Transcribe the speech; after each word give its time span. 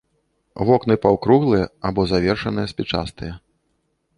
Вокны 0.69 0.95
паўкруглыя 1.03 1.65
альбо 1.91 2.01
завершаныя 2.13 2.67
спічастыя. 2.73 3.33